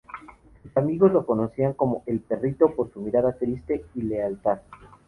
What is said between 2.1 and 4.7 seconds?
perrito" por su mirada triste y su lealtad.